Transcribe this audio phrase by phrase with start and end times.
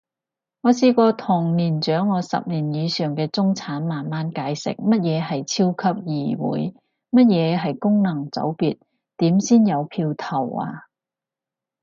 [0.61, 6.73] 我試過同年長我十年以上嘅中產慢慢解釋，乜嘢係超級區議會？
[7.11, 8.79] 乜嘢係功能組別？
[9.17, 10.85] 點先有票投啊？